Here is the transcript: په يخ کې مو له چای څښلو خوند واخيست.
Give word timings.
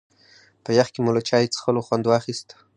په 0.63 0.69
يخ 0.77 0.87
کې 0.93 0.99
مو 1.03 1.11
له 1.15 1.21
چای 1.29 1.45
څښلو 1.53 1.85
خوند 1.87 2.03
واخيست. 2.07 2.47